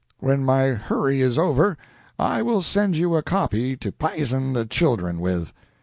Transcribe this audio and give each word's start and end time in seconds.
When 0.19 0.43
my 0.43 0.69
hurry 0.69 1.21
is 1.21 1.37
over, 1.37 1.77
I 2.17 2.41
will 2.41 2.63
send 2.63 2.95
you 2.95 3.15
a 3.15 3.21
copy 3.21 3.77
to 3.77 3.91
pizen 3.91 4.53
the 4.53 4.65
children 4.65 5.19
with. 5.19 5.53